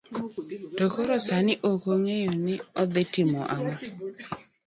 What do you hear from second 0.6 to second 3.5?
To koro sani, ok ong'eyo ni odhi timo